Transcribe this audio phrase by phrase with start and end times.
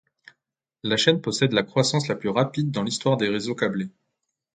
[0.81, 3.91] La chaîne possède la croissance la plus rapide dans l'histoire des réseaux câblés.